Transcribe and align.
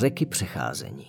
řeky 0.00 0.26
přecházení. 0.26 1.06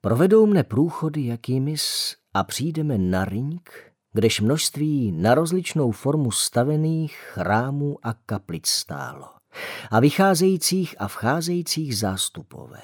Provedou 0.00 0.46
mne 0.46 0.64
průchody 0.64 1.26
jakýmys 1.26 2.16
a 2.34 2.44
přijdeme 2.44 2.98
na 2.98 3.24
ring, 3.24 3.92
kdež 4.12 4.40
množství 4.40 5.12
na 5.12 5.34
rozličnou 5.34 5.90
formu 5.90 6.30
stavených 6.30 7.16
chrámů 7.16 7.98
a 8.02 8.14
kaplic 8.14 8.66
stálo 8.66 9.26
a 9.90 10.00
vycházejících 10.00 10.94
a 10.98 11.08
vcházejících 11.08 11.98
zástupové. 11.98 12.82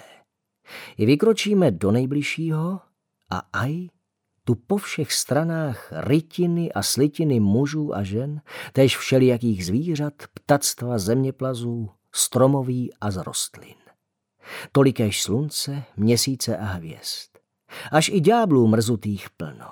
I 0.96 1.06
vykročíme 1.06 1.70
do 1.70 1.90
nejbližšího 1.90 2.80
a 3.30 3.38
aj 3.52 3.88
tu 4.44 4.54
po 4.54 4.76
všech 4.76 5.12
stranách 5.12 5.92
rytiny 5.92 6.72
a 6.72 6.82
slitiny 6.82 7.40
mužů 7.40 7.94
a 7.94 8.02
žen, 8.02 8.40
též 8.72 8.96
všelijakých 8.96 9.66
zvířat, 9.66 10.14
ptactva, 10.34 10.98
zeměplazů, 10.98 11.90
stromoví 12.12 12.92
a 13.00 13.10
z 13.10 13.16
rostlin. 13.16 13.83
Tolikéž 14.72 15.22
slunce, 15.22 15.82
měsíce 15.96 16.56
a 16.56 16.64
hvězd. 16.64 17.38
Až 17.90 18.08
i 18.08 18.20
ďáblů 18.20 18.66
mrzutých 18.66 19.30
plno. 19.30 19.70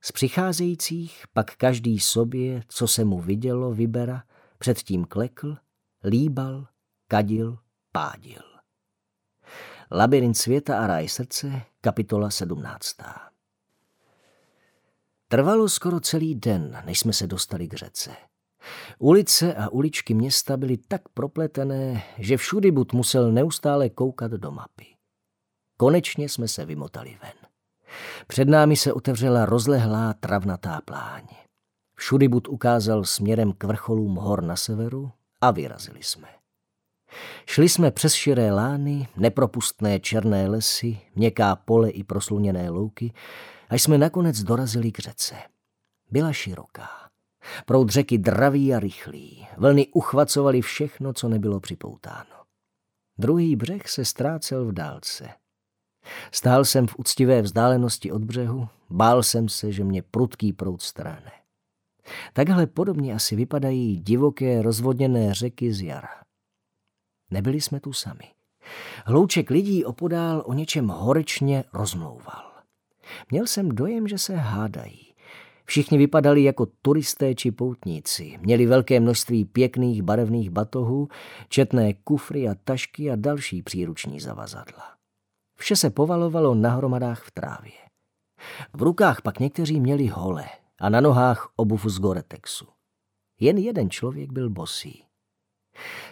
Z 0.00 0.12
přicházejících 0.12 1.24
pak 1.32 1.56
každý 1.56 2.00
sobě, 2.00 2.62
co 2.68 2.88
se 2.88 3.04
mu 3.04 3.20
vidělo, 3.20 3.72
vybera, 3.72 4.22
předtím 4.58 5.04
klekl, 5.04 5.56
líbal, 6.04 6.66
kadil, 7.08 7.58
pádil. 7.92 8.42
Labirint 9.90 10.36
světa 10.36 10.78
a 10.78 10.86
ráj 10.86 11.08
srdce, 11.08 11.62
kapitola 11.80 12.30
17. 12.30 12.96
Trvalo 15.28 15.68
skoro 15.68 16.00
celý 16.00 16.34
den, 16.34 16.82
než 16.84 16.98
jsme 16.98 17.12
se 17.12 17.26
dostali 17.26 17.68
k 17.68 17.74
řece. 17.74 18.16
Ulice 18.98 19.54
a 19.54 19.68
uličky 19.68 20.14
města 20.14 20.56
byly 20.56 20.76
tak 20.76 21.08
propletené, 21.08 22.02
že 22.18 22.36
všudy 22.36 22.70
bud 22.70 22.92
musel 22.92 23.32
neustále 23.32 23.88
koukat 23.88 24.30
do 24.30 24.50
mapy. 24.50 24.86
Konečně 25.76 26.28
jsme 26.28 26.48
se 26.48 26.64
vymotali 26.64 27.18
ven. 27.22 27.48
Před 28.26 28.48
námi 28.48 28.76
se 28.76 28.92
otevřela 28.92 29.46
rozlehlá 29.46 30.14
travnatá 30.14 30.80
pláň. 30.84 31.22
Všudy 31.94 32.28
bud 32.28 32.48
ukázal 32.48 33.04
směrem 33.04 33.52
k 33.52 33.64
vrcholům 33.64 34.14
hor 34.14 34.42
na 34.42 34.56
severu 34.56 35.10
a 35.40 35.50
vyrazili 35.50 36.02
jsme. 36.02 36.28
Šli 37.46 37.68
jsme 37.68 37.90
přes 37.90 38.14
širé 38.14 38.52
lány, 38.52 39.08
nepropustné 39.16 40.00
černé 40.00 40.48
lesy, 40.48 40.98
měkká 41.14 41.56
pole 41.56 41.90
i 41.90 42.04
prosluněné 42.04 42.70
louky, 42.70 43.12
až 43.68 43.82
jsme 43.82 43.98
nakonec 43.98 44.42
dorazili 44.42 44.92
k 44.92 44.98
řece. 44.98 45.34
Byla 46.10 46.32
široká. 46.32 47.07
Proud 47.66 47.90
řeky 47.90 48.18
dravý 48.18 48.74
a 48.74 48.80
rychlý. 48.80 49.46
Vlny 49.56 49.86
uchvacovaly 49.86 50.60
všechno, 50.60 51.12
co 51.12 51.28
nebylo 51.28 51.60
připoutáno. 51.60 52.38
Druhý 53.18 53.56
břeh 53.56 53.88
se 53.88 54.04
ztrácel 54.04 54.66
v 54.66 54.72
dálce. 54.72 55.28
Stál 56.32 56.64
jsem 56.64 56.86
v 56.86 56.94
úctivé 56.98 57.42
vzdálenosti 57.42 58.12
od 58.12 58.24
břehu, 58.24 58.68
bál 58.90 59.22
jsem 59.22 59.48
se, 59.48 59.72
že 59.72 59.84
mě 59.84 60.02
prudký 60.02 60.52
proud 60.52 60.82
strane. 60.82 61.32
Takhle 62.32 62.66
podobně 62.66 63.14
asi 63.14 63.36
vypadají 63.36 64.00
divoké 64.00 64.62
rozvodněné 64.62 65.34
řeky 65.34 65.72
z 65.72 65.82
jara. 65.82 66.22
Nebyli 67.30 67.60
jsme 67.60 67.80
tu 67.80 67.92
sami. 67.92 68.24
Hlouček 69.06 69.50
lidí 69.50 69.84
opodál 69.84 70.42
o 70.46 70.52
něčem 70.52 70.88
horečně 70.88 71.64
rozmlouval. 71.72 72.52
Měl 73.30 73.46
jsem 73.46 73.68
dojem, 73.68 74.08
že 74.08 74.18
se 74.18 74.36
hádají. 74.36 75.07
Všichni 75.68 75.98
vypadali 75.98 76.42
jako 76.42 76.66
turisté 76.82 77.34
či 77.34 77.50
poutníci. 77.50 78.38
Měli 78.40 78.66
velké 78.66 79.00
množství 79.00 79.44
pěkných 79.44 80.02
barevných 80.02 80.50
batohů, 80.50 81.08
četné 81.48 81.94
kufry 81.94 82.48
a 82.48 82.54
tašky 82.64 83.10
a 83.10 83.16
další 83.16 83.62
příruční 83.62 84.20
zavazadla. 84.20 84.84
Vše 85.58 85.76
se 85.76 85.90
povalovalo 85.90 86.54
na 86.54 86.70
hromadách 86.70 87.22
v 87.24 87.30
trávě. 87.30 87.72
V 88.72 88.82
rukách 88.82 89.22
pak 89.22 89.40
někteří 89.40 89.80
měli 89.80 90.06
hole 90.06 90.44
a 90.80 90.88
na 90.88 91.00
nohách 91.00 91.52
obuv 91.56 91.84
z 91.84 91.98
Goretexu. 91.98 92.66
Jen 93.40 93.58
jeden 93.58 93.90
člověk 93.90 94.32
byl 94.32 94.50
bosý. 94.50 95.04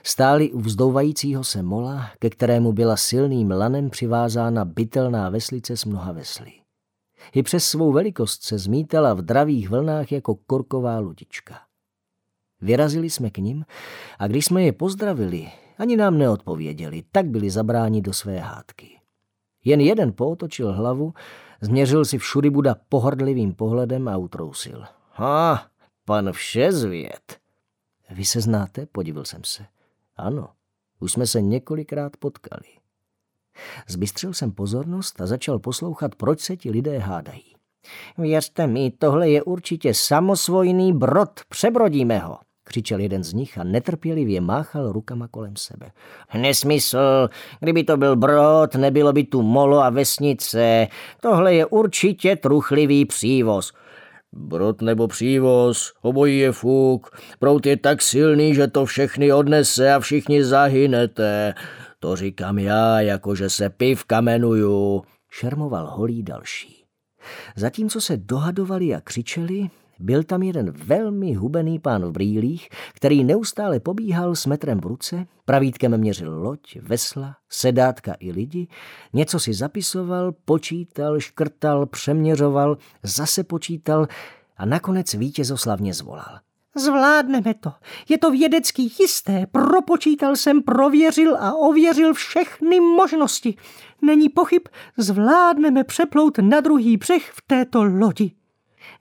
Stáli 0.02 0.52
u 0.52 0.60
vzdouvajícího 0.60 1.44
se 1.44 1.62
mola, 1.62 2.10
ke 2.18 2.30
kterému 2.30 2.72
byla 2.72 2.96
silným 2.96 3.50
lanem 3.50 3.90
přivázána 3.90 4.64
bytelná 4.64 5.28
veslice 5.28 5.76
s 5.76 5.84
mnoha 5.84 6.12
vesly. 6.12 6.65
I 7.34 7.42
přes 7.42 7.64
svou 7.64 7.92
velikost 7.92 8.42
se 8.42 8.58
zmítala 8.58 9.14
v 9.14 9.22
dravých 9.22 9.70
vlnách 9.70 10.12
jako 10.12 10.34
korková 10.34 10.98
ludička. 10.98 11.60
Vyrazili 12.60 13.10
jsme 13.10 13.30
k 13.30 13.38
ním 13.38 13.64
a 14.18 14.26
když 14.26 14.44
jsme 14.44 14.62
je 14.62 14.72
pozdravili, 14.72 15.48
ani 15.78 15.96
nám 15.96 16.18
neodpověděli, 16.18 17.02
tak 17.12 17.26
byli 17.26 17.50
zabráni 17.50 18.02
do 18.02 18.12
své 18.12 18.38
hádky. 18.38 19.00
Jen 19.64 19.80
jeden 19.80 20.12
pootočil 20.12 20.72
hlavu, 20.72 21.14
změřil 21.60 22.04
si 22.04 22.18
všudy 22.18 22.50
Buda 22.50 22.76
pohrdlivým 22.88 23.54
pohledem 23.54 24.08
a 24.08 24.16
utrousil. 24.16 24.84
Ha, 25.10 25.66
pan 26.04 26.32
všezvěd. 26.32 27.38
Vy 28.10 28.24
se 28.24 28.40
znáte? 28.40 28.86
Podivil 28.86 29.24
jsem 29.24 29.40
se. 29.44 29.66
Ano, 30.16 30.48
už 31.00 31.12
jsme 31.12 31.26
se 31.26 31.40
několikrát 31.40 32.16
potkali. 32.16 32.85
Zbystřil 33.88 34.34
jsem 34.34 34.52
pozornost 34.52 35.20
a 35.20 35.26
začal 35.26 35.58
poslouchat, 35.58 36.14
proč 36.14 36.40
se 36.40 36.56
ti 36.56 36.70
lidé 36.70 36.98
hádají. 36.98 37.56
Věřte 38.18 38.66
mi, 38.66 38.92
tohle 38.98 39.30
je 39.30 39.42
určitě 39.42 39.94
samosvojný 39.94 40.92
brod, 40.92 41.30
přebrodíme 41.48 42.18
ho, 42.18 42.38
křičel 42.64 43.00
jeden 43.00 43.24
z 43.24 43.32
nich 43.32 43.58
a 43.58 43.64
netrpělivě 43.64 44.40
máchal 44.40 44.92
rukama 44.92 45.28
kolem 45.28 45.56
sebe. 45.56 45.90
Nesmysl, 46.34 47.28
kdyby 47.60 47.84
to 47.84 47.96
byl 47.96 48.16
brod, 48.16 48.74
nebylo 48.74 49.12
by 49.12 49.24
tu 49.24 49.42
molo 49.42 49.80
a 49.82 49.90
vesnice. 49.90 50.86
Tohle 51.20 51.54
je 51.54 51.66
určitě 51.66 52.36
truchlivý 52.36 53.04
přívoz. 53.04 53.72
Brod 54.32 54.82
nebo 54.82 55.08
přívoz, 55.08 55.92
obojí 56.02 56.38
je 56.38 56.52
fuk. 56.52 57.20
Prout 57.38 57.66
je 57.66 57.76
tak 57.76 58.02
silný, 58.02 58.54
že 58.54 58.68
to 58.68 58.86
všechny 58.86 59.32
odnese 59.32 59.92
a 59.92 60.00
všichni 60.00 60.44
zahynete. 60.44 61.54
To 62.00 62.16
říkám 62.16 62.58
já, 62.58 63.00
jakože 63.00 63.50
se 63.50 63.70
piv 63.70 64.04
kamenuju, 64.04 65.02
šermoval 65.30 65.86
holý 65.86 66.22
další. 66.22 66.84
Zatímco 67.56 68.00
se 68.00 68.16
dohadovali 68.16 68.94
a 68.94 69.00
křičeli, 69.00 69.70
byl 69.98 70.22
tam 70.22 70.42
jeden 70.42 70.70
velmi 70.70 71.34
hubený 71.34 71.78
pán 71.78 72.04
v 72.04 72.12
brýlích, 72.12 72.68
který 72.94 73.24
neustále 73.24 73.80
pobíhal 73.80 74.34
s 74.34 74.46
metrem 74.46 74.80
v 74.80 74.86
ruce, 74.86 75.26
pravítkem 75.44 75.98
měřil 75.98 76.42
loď, 76.42 76.76
vesla, 76.82 77.36
sedátka 77.48 78.14
i 78.20 78.32
lidi, 78.32 78.68
něco 79.12 79.40
si 79.40 79.54
zapisoval, 79.54 80.32
počítal, 80.44 81.20
škrtal, 81.20 81.86
přeměřoval, 81.86 82.78
zase 83.02 83.44
počítal 83.44 84.06
a 84.56 84.66
nakonec 84.66 85.14
vítězoslavně 85.14 85.94
zvolal. 85.94 86.38
Zvládneme 86.76 87.54
to. 87.54 87.72
Je 88.08 88.18
to 88.18 88.30
vědecky 88.30 88.82
jisté. 88.82 89.46
Propočítal 89.52 90.36
jsem, 90.36 90.62
prověřil 90.62 91.36
a 91.36 91.54
ověřil 91.54 92.14
všechny 92.14 92.80
možnosti. 92.80 93.56
Není 94.02 94.28
pochyb, 94.28 94.62
zvládneme 94.96 95.84
přeplout 95.84 96.38
na 96.38 96.60
druhý 96.60 96.96
břeh 96.96 97.30
v 97.30 97.42
této 97.46 97.84
lodi. 97.84 98.32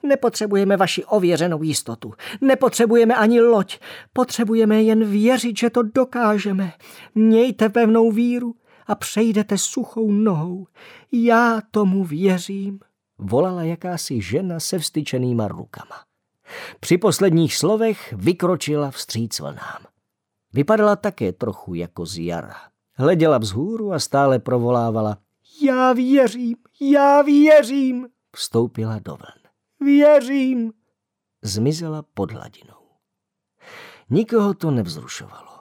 Nepotřebujeme 0.04 0.78
vaši 0.78 1.06
ověřenou 1.06 1.64
jistotu. 1.64 2.14
Nepotřebujeme 2.42 3.16
ani 3.16 3.42
loď. 3.42 3.80
Potřebujeme 4.14 4.84
jen 4.84 5.06
věřit, 5.06 5.58
že 5.58 5.70
to 5.70 5.84
dokážeme. 5.84 6.74
Mějte 7.16 7.70
pevnou 7.70 8.12
víru 8.12 8.56
a 8.88 8.96
přejdete 8.96 9.58
suchou 9.58 10.12
nohou. 10.12 10.68
Já 11.12 11.62
tomu 11.72 12.04
věřím. 12.04 12.80
Volala 13.18 13.64
jakási 13.64 14.22
žena 14.22 14.60
se 14.60 14.80
vstyčenýma 14.80 15.48
rukama. 15.48 15.96
Při 16.80 16.98
posledních 16.98 17.56
slovech 17.56 18.14
vykročila 18.14 18.92
vstříc 18.92 19.40
vlnám. 19.40 19.86
Vypadala 20.54 20.96
také 20.96 21.34
trochu 21.34 21.74
jako 21.74 22.06
z 22.06 22.18
jara. 22.18 22.56
Hleděla 22.94 23.38
vzhůru 23.38 23.94
a 23.94 24.00
stále 24.00 24.40
provolávala. 24.40 25.18
Já 25.64 25.94
věřím, 25.94 26.56
já 26.82 27.22
věřím. 27.22 28.08
Vstoupila 28.36 29.00
do 29.00 29.12
vln. 29.12 29.45
Věřím. 29.80 30.74
Zmizela 31.44 32.04
pod 32.14 32.32
hladinou. 32.32 32.76
Nikoho 34.10 34.54
to 34.54 34.72
nevzrušovalo. 34.72 35.56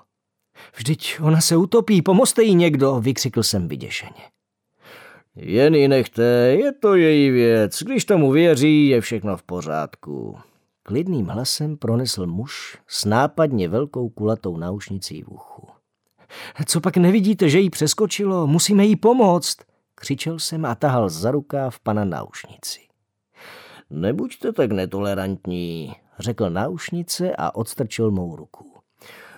Vždyť 0.76 1.20
ona 1.20 1.40
se 1.40 1.56
utopí, 1.56 2.02
pomozte 2.02 2.42
jí 2.42 2.54
někdo, 2.54 3.00
vykřikl 3.00 3.42
jsem 3.42 3.68
vyděšeně. 3.68 4.30
Jen 5.36 5.74
ji 5.74 5.88
nechte, 5.88 6.22
je 6.58 6.72
to 6.72 6.94
její 6.94 7.30
věc. 7.30 7.82
Když 7.82 8.04
tomu 8.04 8.30
věří, 8.30 8.88
je 8.88 9.00
všechno 9.00 9.36
v 9.36 9.42
pořádku. 9.42 10.38
Klidným 10.82 11.26
hlasem 11.26 11.76
pronesl 11.76 12.26
muž 12.26 12.78
s 12.86 13.04
nápadně 13.04 13.68
velkou 13.68 14.08
kulatou 14.08 14.56
náušnicí 14.56 15.22
v 15.22 15.28
uchu. 15.28 15.68
Co 16.66 16.80
pak 16.80 16.96
nevidíte, 16.96 17.48
že 17.48 17.58
jí 17.58 17.70
přeskočilo? 17.70 18.46
Musíme 18.46 18.84
jí 18.84 18.96
pomoct! 18.96 19.56
Křičel 19.94 20.38
jsem 20.38 20.64
a 20.64 20.74
tahal 20.74 21.08
za 21.08 21.30
rukáv 21.30 21.80
pana 21.80 22.04
náušnici. 22.04 22.80
Nebuďte 23.90 24.52
tak 24.52 24.72
netolerantní, 24.72 25.92
řekl 26.18 26.50
náušnice 26.50 27.36
a 27.38 27.54
odstrčil 27.54 28.10
mou 28.10 28.36
ruku. 28.36 28.74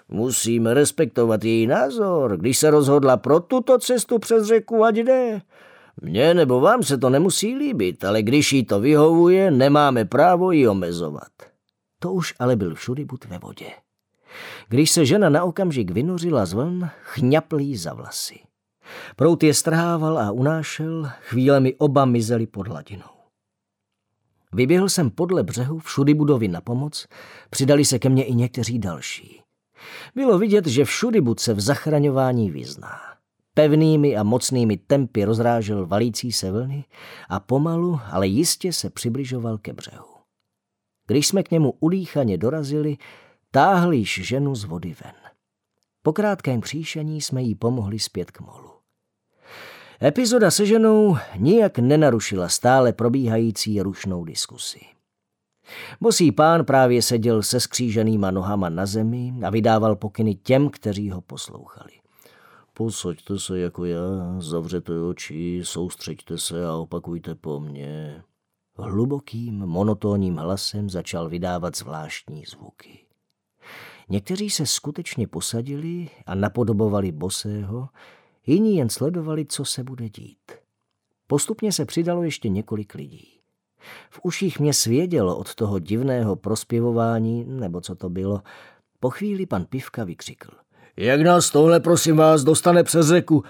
Musíme 0.08 0.74
respektovat 0.74 1.44
její 1.44 1.66
názor. 1.66 2.36
Když 2.36 2.58
se 2.58 2.70
rozhodla 2.70 3.16
pro 3.16 3.40
tuto 3.40 3.78
cestu 3.78 4.18
přes 4.18 4.46
řeku, 4.46 4.84
ať 4.84 4.96
jde. 4.96 5.42
Mně 6.02 6.34
nebo 6.34 6.60
vám 6.60 6.82
se 6.82 6.98
to 6.98 7.10
nemusí 7.10 7.56
líbit, 7.56 8.04
ale 8.04 8.22
když 8.22 8.52
jí 8.52 8.64
to 8.64 8.80
vyhovuje, 8.80 9.50
nemáme 9.50 10.04
právo 10.04 10.52
ji 10.52 10.68
omezovat. 10.68 11.28
To 11.98 12.12
už 12.12 12.34
ale 12.38 12.56
byl 12.56 12.74
všudy 12.74 13.04
bud 13.04 13.24
ve 13.24 13.38
vodě. 13.38 13.66
Když 14.68 14.90
se 14.90 15.06
žena 15.06 15.28
na 15.28 15.44
okamžik 15.44 15.90
vynořila 15.90 16.46
z 16.46 16.52
vln, 16.52 16.88
chňapl 17.02 17.60
jí 17.60 17.76
za 17.76 17.94
vlasy. 17.94 18.38
Prout 19.16 19.42
je 19.42 19.54
strhával 19.54 20.18
a 20.18 20.30
unášel, 20.30 21.10
chvílemi 21.20 21.74
oba 21.78 22.04
mizeli 22.04 22.46
pod 22.46 22.68
hladinou. 22.68 23.15
Vyběhl 24.56 24.88
jsem 24.88 25.10
podle 25.10 25.42
břehu 25.42 25.78
všudy 25.78 26.14
budovy 26.14 26.48
na 26.48 26.60
pomoc, 26.60 27.06
přidali 27.50 27.84
se 27.84 27.98
ke 27.98 28.08
mně 28.08 28.24
i 28.24 28.34
někteří 28.34 28.78
další. 28.78 29.40
Bylo 30.14 30.38
vidět, 30.38 30.66
že 30.66 30.84
všudy 30.84 31.20
bud 31.20 31.40
se 31.40 31.54
v 31.54 31.60
zachraňování 31.60 32.50
vyzná. 32.50 32.98
Pevnými 33.54 34.16
a 34.16 34.22
mocnými 34.22 34.76
tempy 34.76 35.24
rozrážel 35.24 35.86
valící 35.86 36.32
se 36.32 36.50
vlny 36.50 36.84
a 37.28 37.40
pomalu, 37.40 38.00
ale 38.10 38.26
jistě 38.26 38.72
se 38.72 38.90
přibližoval 38.90 39.58
ke 39.58 39.72
břehu. 39.72 40.14
Když 41.06 41.26
jsme 41.26 41.42
k 41.42 41.50
němu 41.50 41.74
udýchaně 41.80 42.38
dorazili, 42.38 42.96
táhl 43.50 43.92
již 43.92 44.20
ženu 44.22 44.54
z 44.54 44.64
vody 44.64 44.94
ven. 45.04 45.14
Po 46.02 46.12
krátkém 46.12 46.60
příšení 46.60 47.20
jsme 47.20 47.42
jí 47.42 47.54
pomohli 47.54 47.98
zpět 47.98 48.30
k 48.30 48.40
molu. 48.40 48.75
Epizoda 50.02 50.50
se 50.50 50.66
ženou 50.66 51.16
nijak 51.36 51.78
nenarušila 51.78 52.48
stále 52.48 52.92
probíhající 52.92 53.82
rušnou 53.82 54.24
diskusi. 54.24 54.80
Bosý 56.00 56.32
pán 56.32 56.64
právě 56.64 57.02
seděl 57.02 57.42
se 57.42 57.60
skříženýma 57.60 58.30
nohama 58.30 58.68
na 58.68 58.86
zemi 58.86 59.34
a 59.44 59.50
vydával 59.50 59.96
pokyny 59.96 60.34
těm, 60.34 60.70
kteří 60.70 61.10
ho 61.10 61.20
poslouchali. 61.20 61.92
Posaďte 62.74 63.38
se 63.38 63.58
jako 63.58 63.84
já, 63.84 64.00
zavřete 64.38 65.00
oči, 65.00 65.60
soustřeďte 65.64 66.38
se 66.38 66.66
a 66.66 66.74
opakujte 66.74 67.34
po 67.34 67.60
mně. 67.60 68.22
Hlubokým, 68.78 69.54
monotónním 69.54 70.36
hlasem 70.36 70.90
začal 70.90 71.28
vydávat 71.28 71.76
zvláštní 71.76 72.44
zvuky. 72.44 72.98
Někteří 74.08 74.50
se 74.50 74.66
skutečně 74.66 75.26
posadili 75.26 76.08
a 76.26 76.34
napodobovali 76.34 77.12
bosého, 77.12 77.88
jiní 78.46 78.76
jen 78.76 78.88
sledovali, 78.88 79.46
co 79.46 79.64
se 79.64 79.84
bude 79.84 80.08
dít. 80.08 80.52
Postupně 81.26 81.72
se 81.72 81.84
přidalo 81.84 82.22
ještě 82.22 82.48
několik 82.48 82.94
lidí. 82.94 83.40
V 84.10 84.20
uších 84.22 84.60
mě 84.60 84.74
svědělo 84.74 85.36
od 85.36 85.54
toho 85.54 85.78
divného 85.78 86.36
prospěvování, 86.36 87.44
nebo 87.44 87.80
co 87.80 87.94
to 87.94 88.08
bylo. 88.08 88.42
Po 89.00 89.10
chvíli 89.10 89.46
pan 89.46 89.64
Pivka 89.64 90.04
vykřikl. 90.04 90.50
Jak 90.96 91.20
nás 91.20 91.50
tohle, 91.50 91.80
prosím 91.80 92.16
vás, 92.16 92.44
dostane 92.44 92.84
přes 92.84 93.06
řeku? 93.06 93.44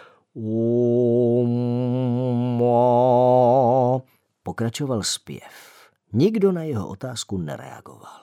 Pokračoval 4.42 5.02
zpěv. 5.02 5.76
Nikdo 6.12 6.52
na 6.52 6.62
jeho 6.62 6.88
otázku 6.88 7.38
nereagoval. 7.38 8.20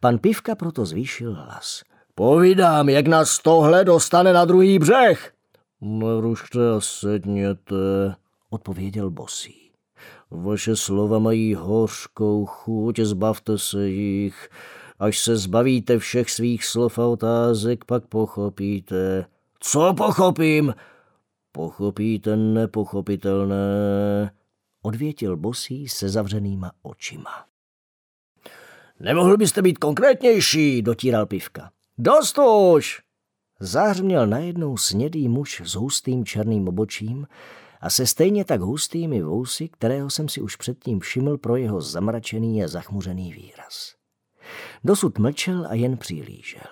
Pan 0.00 0.18
Pivka 0.18 0.54
proto 0.54 0.86
zvýšil 0.86 1.34
hlas. 1.34 1.82
Povídám, 2.14 2.88
jak 2.88 3.06
nás 3.06 3.38
tohle 3.38 3.84
dostane 3.84 4.32
na 4.32 4.44
druhý 4.44 4.78
břeh. 4.78 5.35
Nerušte 5.80 6.70
a 6.76 6.80
sedněte, 6.80 8.14
odpověděl 8.50 9.10
Bosí. 9.10 9.70
Vaše 10.30 10.76
slova 10.76 11.18
mají 11.18 11.54
hořkou 11.54 12.46
chuť, 12.46 13.00
zbavte 13.00 13.58
se 13.58 13.88
jich. 13.88 14.48
Až 14.98 15.18
se 15.18 15.36
zbavíte 15.36 15.98
všech 15.98 16.30
svých 16.30 16.64
slov 16.64 16.98
a 16.98 17.06
otázek, 17.06 17.84
pak 17.84 18.06
pochopíte. 18.06 19.26
Co 19.60 19.94
pochopím? 19.96 20.74
Pochopíte 21.52 22.36
nepochopitelné, 22.36 24.30
odvětil 24.82 25.36
Bosí 25.36 25.88
se 25.88 26.08
zavřenýma 26.08 26.72
očima. 26.82 27.46
Nemohl 29.00 29.36
byste 29.36 29.62
být 29.62 29.78
konkrétnější, 29.78 30.82
dotíral 30.82 31.26
pivka. 31.26 31.70
Dost 31.98 32.38
už! 32.38 33.05
Zářměl 33.60 34.26
najednou 34.26 34.76
snědý 34.76 35.28
muž 35.28 35.62
s 35.64 35.74
hustým 35.74 36.24
černým 36.24 36.68
obočím 36.68 37.26
a 37.80 37.90
se 37.90 38.06
stejně 38.06 38.44
tak 38.44 38.60
hustými 38.60 39.22
vousy, 39.22 39.68
kterého 39.68 40.10
jsem 40.10 40.28
si 40.28 40.40
už 40.40 40.56
předtím 40.56 41.00
všiml 41.00 41.38
pro 41.38 41.56
jeho 41.56 41.80
zamračený 41.80 42.64
a 42.64 42.68
zachmuřený 42.68 43.32
výraz. 43.32 43.94
Dosud 44.84 45.18
mlčel 45.18 45.66
a 45.68 45.74
jen 45.74 45.96
přihlížel. 45.96 46.62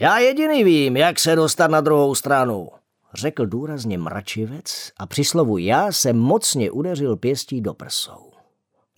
Já 0.00 0.18
jediný 0.18 0.64
vím, 0.64 0.96
jak 0.96 1.18
se 1.18 1.36
dostat 1.36 1.70
na 1.70 1.80
druhou 1.80 2.14
stranu, 2.14 2.68
řekl 3.14 3.46
důrazně 3.46 3.98
mračivec 3.98 4.92
a 4.96 5.06
při 5.06 5.24
slovu 5.24 5.58
já 5.58 5.92
se 5.92 6.12
mocně 6.12 6.70
udeřil 6.70 7.16
pěstí 7.16 7.60
do 7.60 7.74
prsou. 7.74 8.33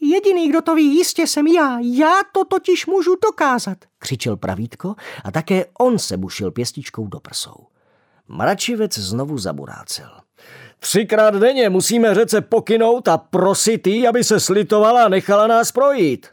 Jediný, 0.01 0.49
kdo 0.49 0.63
to 0.63 0.75
ví, 0.75 0.97
jistě 0.97 1.27
jsem 1.27 1.47
já. 1.47 1.79
Já 1.83 2.15
to 2.33 2.45
totiž 2.45 2.87
můžu 2.87 3.17
dokázat, 3.23 3.79
křičel 3.99 4.37
pravítko 4.37 4.95
a 5.25 5.31
také 5.31 5.65
on 5.79 5.99
se 5.99 6.17
bušil 6.17 6.51
pěstičkou 6.51 7.07
do 7.07 7.21
prsou. 7.21 7.67
Mračivec 8.29 8.99
znovu 8.99 9.39
zaburácel. 9.39 10.11
Třikrát 10.79 11.35
denně 11.35 11.71
musíme 11.71 12.15
řece 12.15 12.41
pokynout 12.41 13.09
a 13.09 13.19
prosit 13.19 13.87
jí, 13.87 14.09
aby 14.09 14.25
se 14.25 14.41
slitovala 14.41 15.05
a 15.05 15.09
nechala 15.09 15.47
nás 15.47 15.73
projít. 15.73 16.27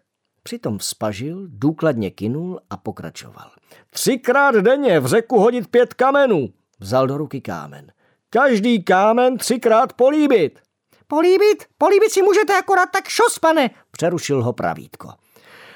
Přitom 0.43 0.77
vzpažil, 0.77 1.47
důkladně 1.47 2.11
kinul 2.11 2.59
a 2.69 2.77
pokračoval. 2.77 3.51
Třikrát 3.89 4.55
denně 4.55 4.99
v 4.99 5.05
řeku 5.05 5.39
hodit 5.39 5.67
pět 5.67 5.93
kamenů. 5.93 6.49
Vzal 6.79 7.07
do 7.07 7.17
ruky 7.17 7.41
kámen. 7.41 7.91
Každý 8.29 8.83
kámen 8.83 9.37
třikrát 9.37 9.93
políbit. 9.93 10.59
Políbit? 11.07 11.65
Políbit 11.77 12.11
si 12.11 12.21
můžete 12.21 12.57
akorát 12.57 12.89
tak 12.91 13.07
šos, 13.07 13.39
pane, 13.39 13.69
přerušil 13.91 14.43
ho 14.43 14.53
pravítko. 14.53 15.09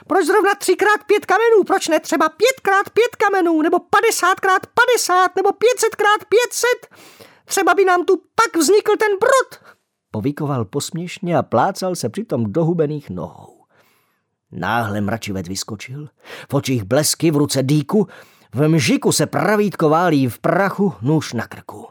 Proč 0.07 0.25
zrovna 0.25 0.55
třikrát 0.55 1.03
pět 1.07 1.25
kamenů? 1.25 1.63
Proč 1.67 1.87
ne 1.87 1.99
třeba 1.99 2.29
pětkrát 2.29 2.89
pět 2.89 3.15
kamenů? 3.15 3.61
Nebo 3.61 3.79
padesátkrát 3.79 4.67
padesát? 4.67 5.35
Nebo 5.35 5.49
pětsetkrát 5.53 6.25
pětset? 6.29 7.01
Třeba 7.45 7.73
by 7.73 7.85
nám 7.85 8.05
tu 8.05 8.15
pak 8.15 8.57
vznikl 8.57 8.97
ten 8.97 9.11
brod. 9.19 9.73
Povíkoval 10.11 10.65
posměšně 10.65 11.37
a 11.37 11.43
plácal 11.43 11.95
se 11.95 12.09
přitom 12.09 12.53
do 12.53 12.65
hubených 12.65 13.09
nohou. 13.09 13.57
Náhle 14.51 15.01
mračivec 15.01 15.47
vyskočil, 15.47 16.09
v 16.51 16.53
očích 16.53 16.83
blesky, 16.83 17.31
v 17.31 17.37
ruce 17.37 17.63
dýku, 17.63 18.07
v 18.53 18.67
mžiku 18.67 19.11
se 19.11 19.25
pravítko 19.25 19.89
válí 19.89 20.27
v 20.27 20.39
prachu, 20.39 20.93
nůž 21.01 21.33
na 21.33 21.47
krku. 21.47 21.87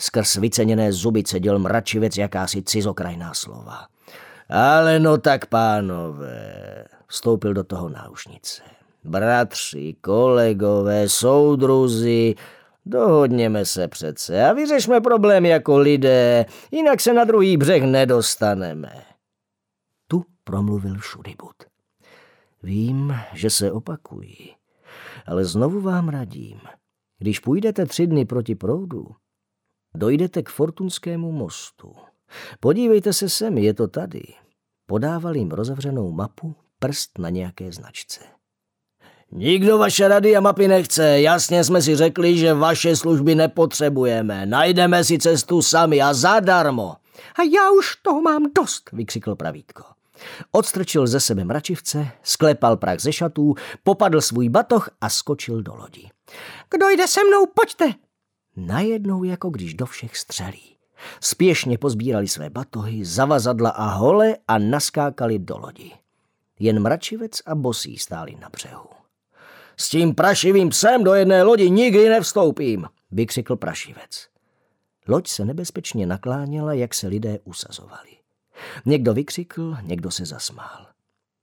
Skrz 0.00 0.36
vyceněné 0.36 0.92
zuby 0.92 1.22
cedil 1.22 1.58
mračivec 1.58 2.16
jakási 2.16 2.62
cizokrajná 2.62 3.34
slova. 3.34 3.86
Ale 4.48 5.00
no 5.00 5.18
tak, 5.18 5.46
pánové, 5.46 6.84
vstoupil 7.06 7.54
do 7.54 7.64
toho 7.64 7.88
náušnice. 7.88 8.62
Bratři, 9.04 9.96
kolegové, 10.00 11.08
soudruzi, 11.08 12.34
dohodněme 12.86 13.64
se 13.64 13.88
přece 13.88 14.48
a 14.48 14.52
vyřešme 14.52 15.00
problém 15.00 15.46
jako 15.46 15.78
lidé, 15.78 16.46
jinak 16.70 17.00
se 17.00 17.12
na 17.12 17.24
druhý 17.24 17.56
břeh 17.56 17.82
nedostaneme. 17.82 19.02
Tu 20.08 20.24
promluvil 20.44 20.98
Šudibut. 21.00 21.56
Vím, 22.62 23.16
že 23.32 23.50
se 23.50 23.72
opakují, 23.72 24.54
ale 25.26 25.44
znovu 25.44 25.80
vám 25.80 26.08
radím. 26.08 26.60
Když 27.18 27.40
půjdete 27.40 27.86
tři 27.86 28.06
dny 28.06 28.24
proti 28.24 28.54
proudu, 28.54 29.06
dojdete 29.96 30.42
k 30.42 30.48
Fortunskému 30.48 31.32
mostu. 31.32 31.92
Podívejte 32.60 33.12
se 33.12 33.28
sem, 33.28 33.58
je 33.58 33.74
to 33.74 33.88
tady. 33.88 34.22
Podával 34.86 35.36
jim 35.36 35.50
rozevřenou 35.50 36.12
mapu, 36.12 36.54
prst 36.78 37.18
na 37.18 37.28
nějaké 37.28 37.72
značce. 37.72 38.20
Nikdo 39.32 39.78
vaše 39.78 40.08
rady 40.08 40.36
a 40.36 40.40
mapy 40.40 40.68
nechce. 40.68 41.20
Jasně 41.20 41.64
jsme 41.64 41.82
si 41.82 41.96
řekli, 41.96 42.38
že 42.38 42.54
vaše 42.54 42.96
služby 42.96 43.34
nepotřebujeme. 43.34 44.46
Najdeme 44.46 45.04
si 45.04 45.18
cestu 45.18 45.62
sami 45.62 46.02
a 46.02 46.14
zadarmo. 46.14 46.96
A 47.38 47.42
já 47.42 47.70
už 47.70 47.96
toho 47.96 48.22
mám 48.22 48.42
dost, 48.54 48.90
vykřikl 48.92 49.34
pravítko. 49.34 49.84
Odstrčil 50.52 51.06
ze 51.06 51.20
sebe 51.20 51.44
mračivce, 51.44 52.08
sklepal 52.22 52.76
prach 52.76 53.00
ze 53.00 53.12
šatů, 53.12 53.54
popadl 53.82 54.20
svůj 54.20 54.48
batoh 54.48 54.90
a 55.00 55.08
skočil 55.08 55.62
do 55.62 55.74
lodi. 55.74 56.10
Kdo 56.70 56.88
jde 56.88 57.08
se 57.08 57.20
mnou, 57.24 57.46
pojďte, 57.46 57.92
najednou 58.56 59.24
jako 59.24 59.50
když 59.50 59.74
do 59.74 59.86
všech 59.86 60.16
střelí. 60.16 60.76
Spěšně 61.20 61.78
pozbírali 61.78 62.28
své 62.28 62.50
batohy, 62.50 63.04
zavazadla 63.04 63.70
a 63.70 63.86
hole 63.86 64.36
a 64.48 64.58
naskákali 64.58 65.38
do 65.38 65.58
lodi. 65.58 65.92
Jen 66.58 66.82
mračivec 66.82 67.40
a 67.46 67.54
bosí 67.54 67.98
stáli 67.98 68.36
na 68.40 68.48
břehu. 68.48 68.88
S 69.76 69.88
tím 69.88 70.14
prašivým 70.14 70.68
psem 70.68 71.04
do 71.04 71.14
jedné 71.14 71.42
lodi 71.42 71.70
nikdy 71.70 72.08
nevstoupím, 72.08 72.86
vykřikl 73.10 73.56
prašivec. 73.56 74.28
Loď 75.08 75.28
se 75.28 75.44
nebezpečně 75.44 76.06
nakláněla, 76.06 76.72
jak 76.72 76.94
se 76.94 77.06
lidé 77.08 77.38
usazovali. 77.44 78.10
Někdo 78.86 79.14
vykřikl, 79.14 79.76
někdo 79.82 80.10
se 80.10 80.26
zasmál. 80.26 80.86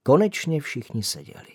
Konečně 0.02 0.60
všichni 0.60 1.02
seděli. 1.02 1.52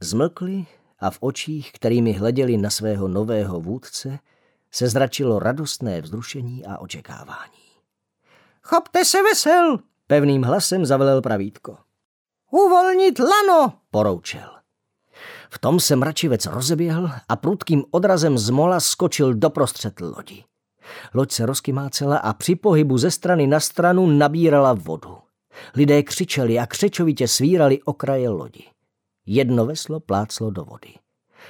Zmlkli 0.00 0.66
a 1.00 1.10
v 1.10 1.18
očích, 1.20 1.72
kterými 1.72 2.12
hleděli 2.12 2.56
na 2.56 2.70
svého 2.70 3.08
nového 3.08 3.60
vůdce, 3.60 4.18
se 4.70 4.88
zračilo 4.88 5.38
radostné 5.38 6.00
vzrušení 6.00 6.66
a 6.66 6.78
očekávání. 6.78 7.68
Chopte 8.62 9.04
se 9.04 9.22
vesel, 9.22 9.78
pevným 10.06 10.42
hlasem 10.42 10.86
zavelel 10.86 11.22
pravítko. 11.22 11.78
Uvolnit 12.50 13.18
lano, 13.18 13.72
poroučel. 13.90 14.50
V 15.50 15.58
tom 15.58 15.80
se 15.80 15.96
mračivec 15.96 16.46
rozeběhl 16.46 17.10
a 17.28 17.36
prudkým 17.36 17.84
odrazem 17.90 18.38
z 18.38 18.50
mola 18.50 18.80
skočil 18.80 19.34
doprostřed 19.34 20.00
lodi. 20.00 20.44
Loď 21.14 21.32
se 21.32 21.46
rozkymácela 21.46 22.18
a 22.18 22.32
při 22.32 22.54
pohybu 22.54 22.98
ze 22.98 23.10
strany 23.10 23.46
na 23.46 23.60
stranu 23.60 24.06
nabírala 24.06 24.72
vodu. 24.72 25.18
Lidé 25.74 26.02
křičeli 26.02 26.58
a 26.58 26.66
křečovitě 26.66 27.28
svírali 27.28 27.82
okraje 27.82 28.28
lodi. 28.28 28.64
Jedno 29.30 29.66
veslo 29.66 30.00
pláclo 30.00 30.50
do 30.50 30.64
vody. 30.64 30.94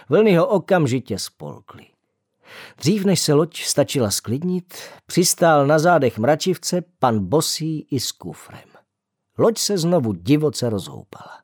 Vlny 0.09 0.37
ho 0.37 0.47
okamžitě 0.47 1.19
spolkly. 1.19 1.87
Dřív 2.79 3.05
než 3.05 3.21
se 3.21 3.35
loď 3.35 3.63
stačila 3.63 4.11
sklidnit, 4.11 4.75
přistál 5.07 5.67
na 5.67 5.79
zádech 5.79 6.19
mračivce 6.19 6.83
pan 6.99 7.25
Bosí 7.25 7.87
i 7.91 8.01
s 8.01 8.13
kufrem. 8.13 8.69
Loď 9.39 9.59
se 9.59 9.79
znovu 9.79 10.13
divoce 10.13 10.71
rozhoupala. 10.71 11.43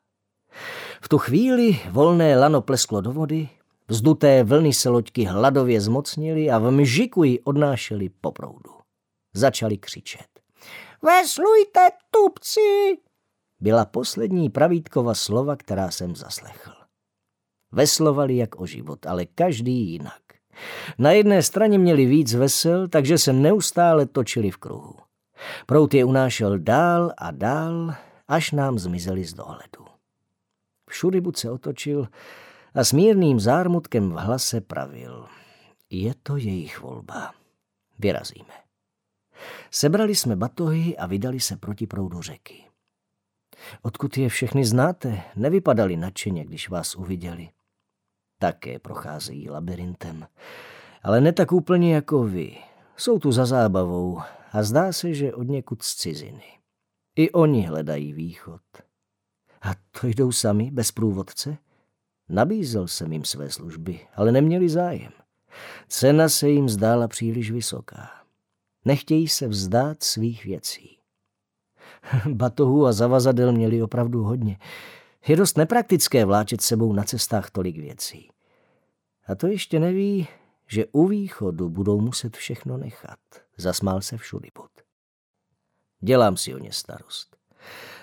V 1.01 1.09
tu 1.09 1.17
chvíli 1.17 1.79
volné 1.91 2.37
lano 2.37 2.61
plesklo 2.61 3.01
do 3.01 3.11
vody, 3.11 3.49
vzduté 3.87 4.43
vlny 4.43 4.73
se 4.73 4.89
loďky 4.89 5.23
hladově 5.23 5.81
zmocnily 5.81 6.51
a 6.51 6.59
v 6.59 6.71
mžiku 6.71 7.23
ji 7.23 7.39
odnášely 7.39 8.09
po 8.09 8.31
proudu. 8.31 8.71
Začali 9.33 9.77
křičet. 9.77 10.27
Veslujte, 11.01 11.89
tupci! 12.11 12.97
Byla 13.59 13.85
poslední 13.85 14.49
pravítkova 14.49 15.13
slova, 15.13 15.55
která 15.55 15.91
jsem 15.91 16.15
zaslechl. 16.15 16.71
Veslovali 17.71 18.37
jak 18.37 18.61
o 18.61 18.65
život, 18.65 19.05
ale 19.05 19.25
každý 19.25 19.91
jinak. 19.91 20.21
Na 20.97 21.11
jedné 21.11 21.43
straně 21.43 21.79
měli 21.79 22.05
víc 22.05 22.33
vesel, 22.33 22.87
takže 22.87 23.17
se 23.17 23.33
neustále 23.33 24.05
točili 24.05 24.51
v 24.51 24.57
kruhu. 24.57 24.95
Prout 25.65 25.93
je 25.93 26.05
unášel 26.05 26.59
dál 26.59 27.13
a 27.17 27.31
dál, 27.31 27.95
až 28.27 28.51
nám 28.51 28.79
zmizeli 28.79 29.25
z 29.25 29.33
dohledu. 29.33 29.85
Všudybuď 30.89 31.37
se 31.37 31.51
otočil 31.51 32.07
a 32.73 32.83
s 32.83 32.93
mírným 32.93 33.39
zármutkem 33.39 34.09
v 34.09 34.15
hlase 34.15 34.61
pravil. 34.61 35.25
Je 35.89 36.13
to 36.23 36.37
jejich 36.37 36.81
volba. 36.81 37.33
Vyrazíme. 37.99 38.53
Sebrali 39.71 40.15
jsme 40.15 40.35
batohy 40.35 40.97
a 40.97 41.05
vydali 41.05 41.39
se 41.39 41.57
proti 41.57 41.87
proudu 41.87 42.21
řeky. 42.21 42.63
Odkud 43.81 44.17
je 44.17 44.29
všechny 44.29 44.65
znáte, 44.65 45.21
nevypadali 45.35 45.97
nadšeně, 45.97 46.45
když 46.45 46.69
vás 46.69 46.95
uviděli. 46.95 47.49
Také 48.39 48.79
procházejí 48.79 49.49
labirintem. 49.49 50.27
Ale 51.03 51.21
ne 51.21 51.33
tak 51.33 51.51
úplně 51.51 51.95
jako 51.95 52.23
vy. 52.23 52.57
Jsou 52.97 53.19
tu 53.19 53.31
za 53.31 53.45
zábavou 53.45 54.21
a 54.51 54.63
zdá 54.63 54.91
se, 54.91 55.13
že 55.13 55.33
od 55.33 55.43
někud 55.43 55.83
z 55.83 55.95
ciziny. 55.95 56.43
I 57.15 57.31
oni 57.31 57.61
hledají 57.61 58.13
východ. 58.13 58.61
A 59.61 59.71
to 60.01 60.07
jdou 60.07 60.31
sami, 60.31 60.71
bez 60.71 60.91
průvodce? 60.91 61.57
Nabízel 62.29 62.87
jsem 62.87 63.13
jim 63.13 63.25
své 63.25 63.49
služby, 63.49 63.99
ale 64.15 64.31
neměli 64.31 64.69
zájem. 64.69 65.11
Cena 65.87 66.29
se 66.29 66.49
jim 66.49 66.69
zdála 66.69 67.07
příliš 67.07 67.51
vysoká. 67.51 68.09
Nechtějí 68.85 69.27
se 69.27 69.47
vzdát 69.47 70.03
svých 70.03 70.45
věcí. 70.45 70.94
Batohů 72.29 72.85
a 72.85 72.91
zavazadel 72.91 73.51
měli 73.51 73.81
opravdu 73.81 74.23
hodně. 74.23 74.57
Je 75.27 75.35
dost 75.35 75.57
nepraktické 75.57 76.25
vláčet 76.25 76.61
sebou 76.61 76.93
na 76.93 77.03
cestách 77.03 77.51
tolik 77.51 77.77
věcí. 77.77 78.29
A 79.27 79.35
to 79.35 79.47
ještě 79.47 79.79
neví, 79.79 80.27
že 80.67 80.85
u 80.91 81.07
východu 81.07 81.69
budou 81.69 82.01
muset 82.01 82.37
všechno 82.37 82.77
nechat. 82.77 83.19
Zasmál 83.57 84.01
se 84.01 84.17
všudybud. 84.17 84.71
Dělám 85.99 86.37
si 86.37 86.55
o 86.55 86.57
ně 86.57 86.71
starost. 86.71 87.37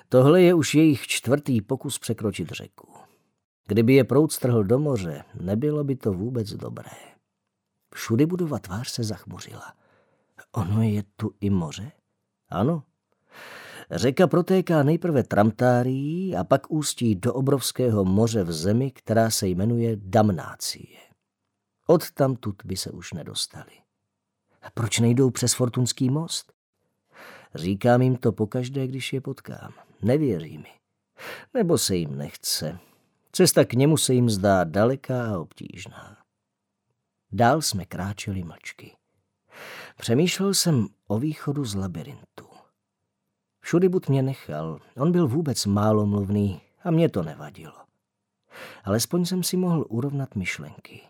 Tohle 0.09 0.43
je 0.43 0.55
už 0.55 0.75
jejich 0.75 1.07
čtvrtý 1.07 1.61
pokus 1.61 1.99
překročit 1.99 2.51
řeku. 2.51 2.89
Kdyby 3.67 3.95
je 3.95 4.05
proud 4.05 4.33
strhl 4.33 4.65
do 4.65 4.79
moře, 4.79 5.25
nebylo 5.41 5.85
by 5.85 5.97
to 5.97 6.13
vůbec 6.13 6.53
dobré. 6.53 6.91
Všudy 7.95 8.27
budova 8.27 8.59
tvář 8.59 8.89
se 8.89 9.05
zachmuřila. 9.05 9.75
Ono 10.53 10.83
je 10.83 11.03
tu 11.17 11.31
i 11.41 11.51
moře? 11.51 11.93
Ano. 12.49 12.83
Řeka 13.95 14.27
protéká 14.27 14.83
nejprve 14.83 15.23
Tramtárií 15.23 16.37
a 16.37 16.45
pak 16.45 16.71
ústí 16.71 17.15
do 17.15 17.35
obrovského 17.35 18.05
moře 18.05 18.45
v 18.45 18.53
zemi, 18.53 18.91
která 18.91 19.31
se 19.31 19.49
jmenuje 19.49 19.97
Damnácie. 19.97 20.99
Od 21.87 22.11
tamtud 22.11 22.63
by 22.65 22.77
se 22.77 22.91
už 22.91 23.13
nedostali. 23.13 23.73
Proč 24.75 24.99
nejdou 24.99 25.31
přes 25.31 25.55
Fortunský 25.55 26.11
most? 26.11 26.53
Říkám 27.55 28.03
jim 28.03 28.17
to 28.17 28.33
pokaždé, 28.33 28.87
když 28.87 29.13
je 29.13 29.21
potkám. 29.21 29.73
Nevěří 30.03 30.59
mi. 30.59 30.71
Nebo 31.55 31.79
se 31.79 31.97
jim 31.97 32.19
nechce. 32.19 32.79
Cesta 33.33 33.65
k 33.65 33.73
němu 33.73 33.97
se 33.97 34.15
jim 34.15 34.31
zdá 34.31 34.65
daleká 34.65 35.35
a 35.35 35.39
obtížná. 35.39 36.17
Dál 37.33 37.63
jsme 37.63 37.85
kráčeli 37.85 38.45
mlčky. 38.45 38.97
Přemýšlel 39.97 40.55
jsem 40.55 40.87
o 41.07 41.19
východu 41.19 41.65
z 41.65 41.75
labirintu. 41.75 42.42
Všudy 43.63 43.89
bud 43.89 44.09
mě 44.09 44.23
nechal, 44.23 44.81
on 44.97 45.13
byl 45.13 45.29
vůbec 45.29 45.67
málo 45.67 46.07
mluvný 46.07 46.61
a 46.85 46.91
mě 46.91 47.09
to 47.09 47.23
nevadilo. 47.23 47.75
Alespoň 48.85 49.25
jsem 49.25 49.43
si 49.43 49.57
mohl 49.57 49.87
urovnat 49.89 50.35
myšlenky. 50.35 51.01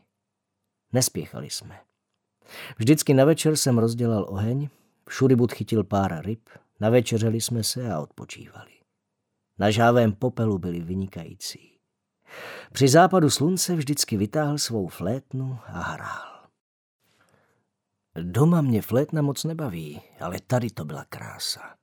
Nespěchali 0.92 1.50
jsme. 1.50 1.80
Vždycky 2.78 3.14
na 3.14 3.24
večer 3.24 3.56
jsem 3.56 3.78
rozdělal 3.78 4.26
oheň, 4.28 4.68
všudy 5.08 5.36
bud 5.36 5.52
chytil 5.52 5.84
pár 5.84 6.24
ryb, 6.24 6.48
navečeřeli 6.80 7.40
jsme 7.40 7.62
se 7.64 7.92
a 7.92 8.00
odpočívali. 8.00 8.72
Na 9.58 9.70
žávém 9.70 10.12
popelu 10.12 10.58
byli 10.58 10.80
vynikající. 10.80 11.78
Při 12.72 12.88
západu 12.88 13.30
slunce 13.30 13.76
vždycky 13.76 14.16
vytáhl 14.16 14.58
svou 14.58 14.88
flétnu 14.88 15.58
a 15.66 15.80
hrál. 15.80 16.48
Doma 18.22 18.60
mě 18.60 18.82
flétna 18.82 19.22
moc 19.22 19.44
nebaví, 19.44 20.00
ale 20.20 20.40
tady 20.46 20.70
to 20.70 20.84
byla 20.84 21.04
krása. 21.04 21.81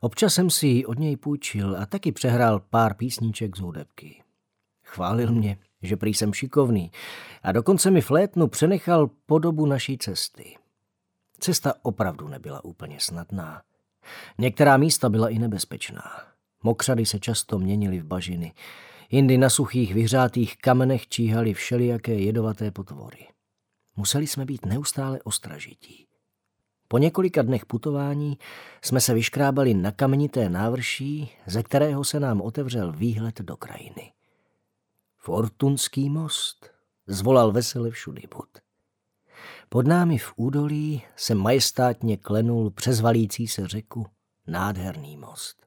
Občas 0.00 0.34
jsem 0.34 0.50
si 0.50 0.66
ji 0.66 0.86
od 0.86 0.98
něj 0.98 1.16
půjčil 1.16 1.76
a 1.76 1.86
taky 1.86 2.12
přehrál 2.12 2.60
pár 2.70 2.94
písniček 2.94 3.56
z 3.56 3.60
hudebky. 3.60 4.22
Chválil 4.84 5.32
mě, 5.32 5.58
že 5.82 5.96
prý 5.96 6.14
jsem 6.14 6.32
šikovný 6.32 6.90
a 7.42 7.52
dokonce 7.52 7.90
mi 7.90 8.00
flétnu 8.00 8.48
přenechal 8.48 9.10
po 9.26 9.38
dobu 9.38 9.66
naší 9.66 9.98
cesty. 9.98 10.56
Cesta 11.38 11.74
opravdu 11.82 12.28
nebyla 12.28 12.64
úplně 12.64 12.96
snadná. 13.00 13.62
Některá 14.38 14.76
místa 14.76 15.08
byla 15.08 15.28
i 15.28 15.38
nebezpečná. 15.38 16.02
Mokřady 16.62 17.06
se 17.06 17.18
často 17.18 17.58
měnily 17.58 18.00
v 18.00 18.04
bažiny. 18.04 18.52
Jindy 19.10 19.38
na 19.38 19.50
suchých 19.50 19.94
vyhřátých 19.94 20.56
kamenech 20.56 21.08
číhaly 21.08 21.54
všelijaké 21.54 22.14
jedovaté 22.14 22.70
potvory. 22.70 23.26
Museli 23.96 24.26
jsme 24.26 24.44
být 24.44 24.66
neustále 24.66 25.22
ostražití. 25.22 26.06
Po 26.88 26.98
několika 26.98 27.42
dnech 27.42 27.66
putování 27.66 28.38
jsme 28.82 29.00
se 29.00 29.14
vyškrábali 29.14 29.74
na 29.74 29.92
kamenité 29.92 30.48
návrší, 30.48 31.36
ze 31.46 31.62
kterého 31.62 32.04
se 32.04 32.20
nám 32.20 32.40
otevřel 32.40 32.92
výhled 32.92 33.40
do 33.40 33.56
krajiny. 33.56 34.12
Fortunský 35.16 36.10
most, 36.10 36.70
zvolal 37.06 37.52
vesele 37.52 37.90
všudybud. 37.90 38.48
Pod 39.68 39.86
námi 39.86 40.18
v 40.18 40.32
údolí 40.36 41.02
se 41.16 41.34
majestátně 41.34 42.16
klenul 42.16 42.70
přes 42.70 43.00
valící 43.00 43.48
se 43.48 43.68
řeku 43.68 44.06
nádherný 44.46 45.16
most. 45.16 45.66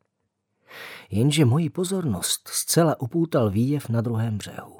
Jenže 1.09 1.45
moji 1.45 1.69
pozornost 1.69 2.47
zcela 2.47 3.01
upoutal 3.01 3.49
výjev 3.49 3.89
na 3.89 4.01
druhém 4.01 4.37
břehu. 4.37 4.79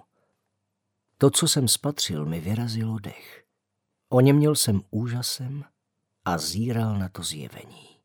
To, 1.17 1.29
co 1.29 1.47
jsem 1.47 1.67
spatřil, 1.67 2.25
mi 2.25 2.39
vyrazilo 2.39 2.99
dech. 2.99 3.43
Oněměl 4.09 4.55
jsem 4.55 4.81
úžasem 4.89 5.63
a 6.27 6.37
zíral 6.37 6.99
na 6.99 7.09
to 7.09 7.23
zjevení. 7.23 7.96